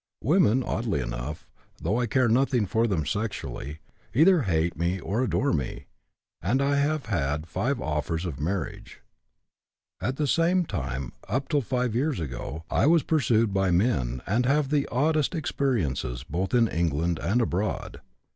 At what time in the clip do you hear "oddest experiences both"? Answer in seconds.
14.87-16.55